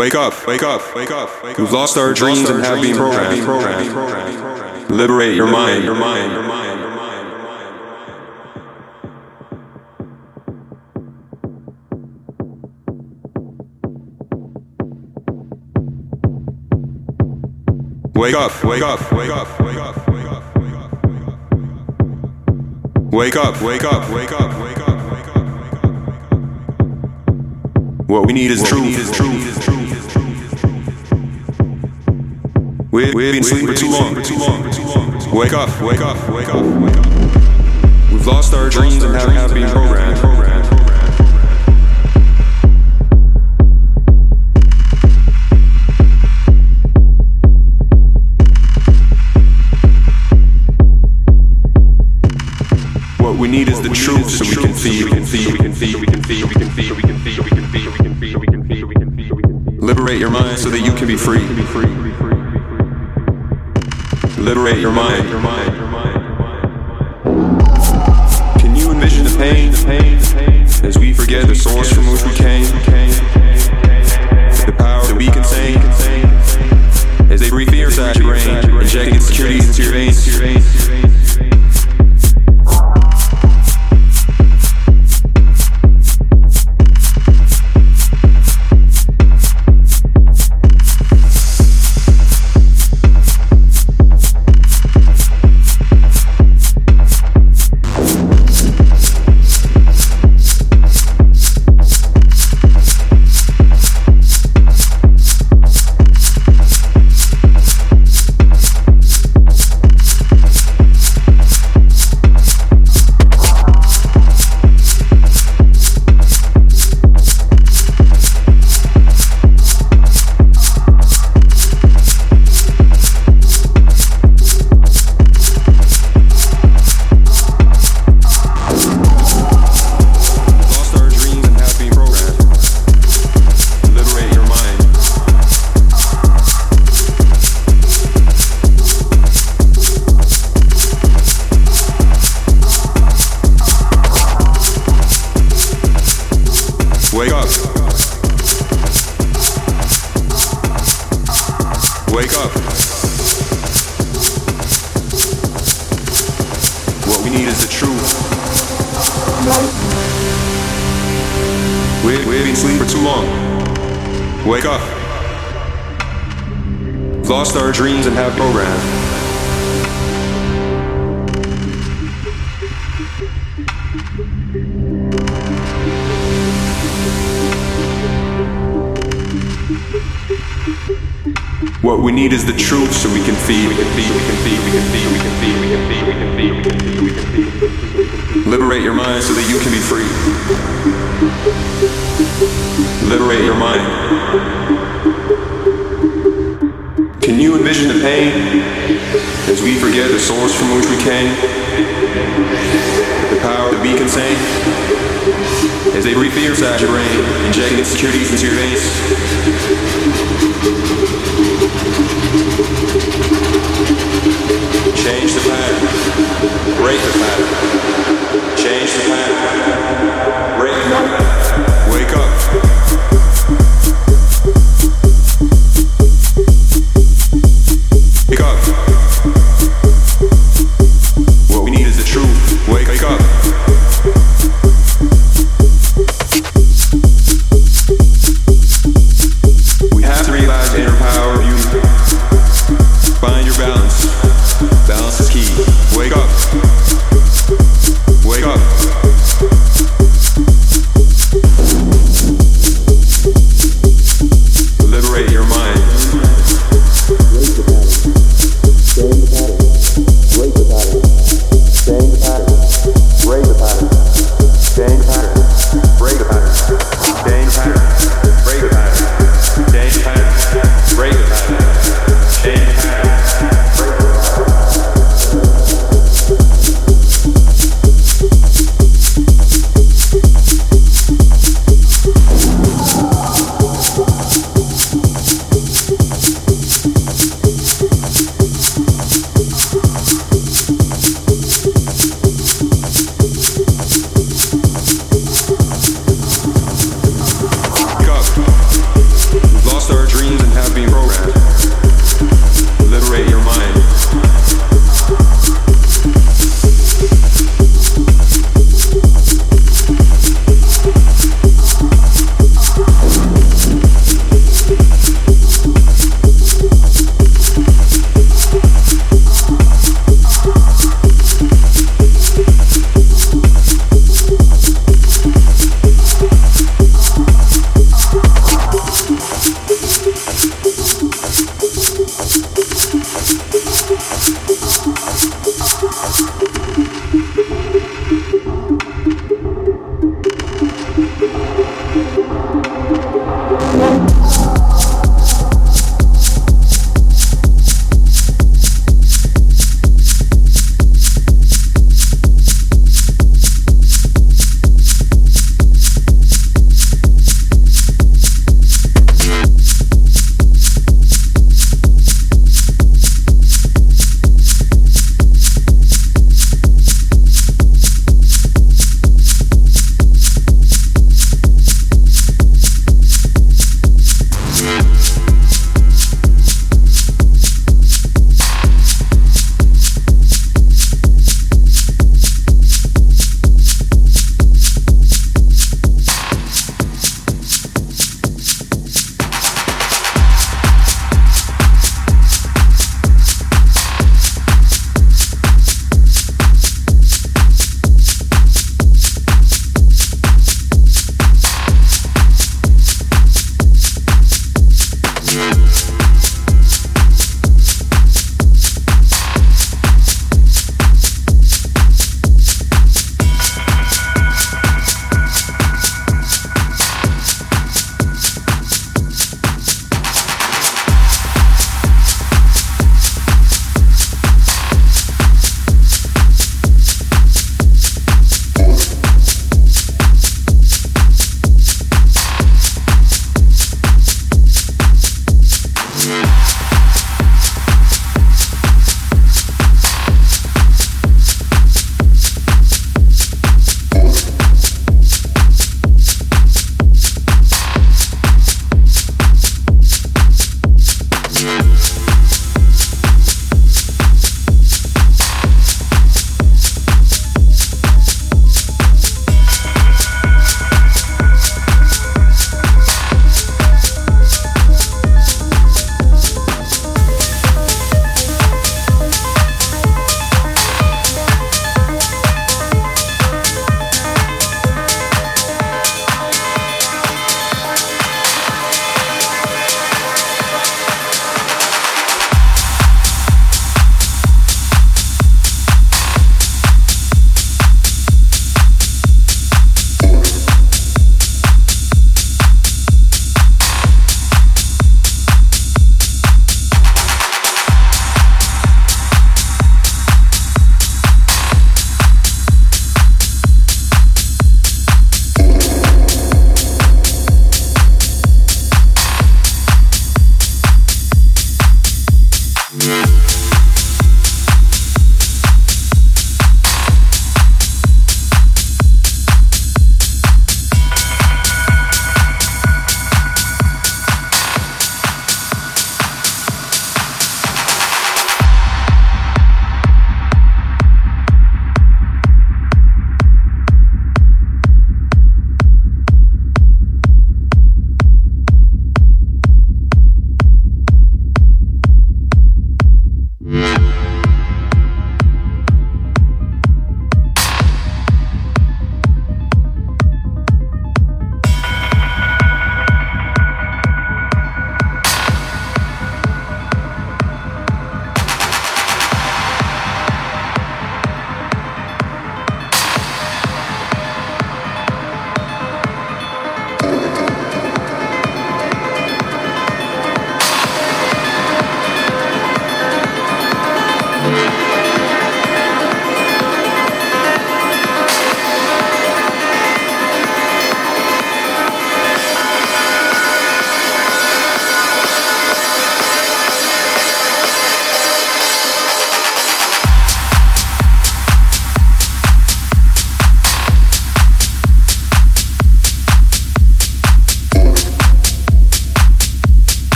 [0.00, 1.30] Wake up, wake up, wake up.
[1.56, 4.90] We've lost our dreams and have been programmed.
[4.90, 7.70] Liberate your mind, your mind, your mind, your mind.
[18.16, 21.38] Wake up, wake up, wake up, wake up, wake up, wake up, wake up.
[23.12, 26.34] Wake up, wake up, wake up, wake up, wake up, wake up.
[28.08, 29.73] What we need is truth.
[32.94, 34.14] We, we've been sleeping for too long.
[34.14, 37.06] Wake up, wake up, wake up, wake up.
[38.12, 40.16] We've lost our dreams and haven't have been programmed.
[53.18, 55.72] What we need is the truth so we can feel, we can feel, we can
[55.72, 58.14] feel, we can feel, we can feel, we can feel, we can feel, we can
[58.14, 59.80] feel, we can feel, we can feel, we can feel.
[59.84, 62.33] Liberate your mind so that you can be free.
[64.44, 65.26] Liberate your mind.
[68.60, 69.72] Can you envision the pain,
[70.84, 72.93] as we forget the source from which we came?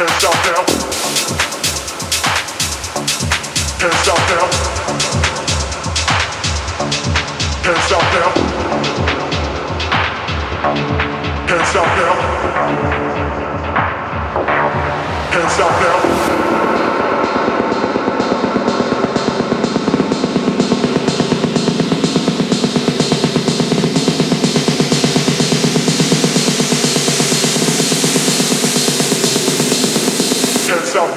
[0.00, 0.64] Can't stop now.
[15.30, 16.49] Can't stop now.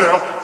[0.01, 0.42] out